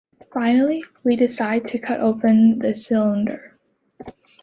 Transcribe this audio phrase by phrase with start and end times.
[0.33, 3.59] Finally...we decided to cut open the cylinder.